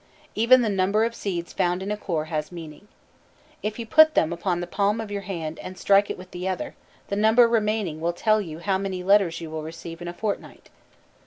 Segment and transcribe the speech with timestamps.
[0.33, 2.87] Even the number of seeds found in a core has meaning.
[3.61, 6.47] If you put them upon the palm of your hand, and strike it with the
[6.47, 6.73] other,
[7.09, 10.71] the number remaining will tell you how many letters you will receive in a fortnight.